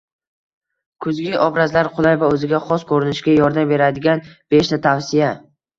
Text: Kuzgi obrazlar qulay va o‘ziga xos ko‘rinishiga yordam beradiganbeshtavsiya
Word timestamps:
Kuzgi 1.05 1.33
obrazlar 1.47 1.91
qulay 1.99 2.19
va 2.23 2.31
o‘ziga 2.39 2.63
xos 2.71 2.89
ko‘rinishiga 2.95 3.39
yordam 3.39 3.73
beradiganbeshtavsiya 3.77 5.35